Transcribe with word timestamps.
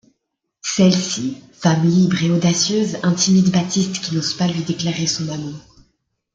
Celle-ci, 0.63 1.37
femme 1.53 1.83
libre 1.87 2.23
et 2.23 2.31
audacieuse, 2.31 2.97
intimide 3.03 3.51
Baptiste 3.51 3.99
qui 4.01 4.15
n'ose 4.15 4.33
pas 4.33 4.47
lui 4.47 4.63
déclarer 4.63 5.05
son 5.05 5.29
amour. 5.29 5.53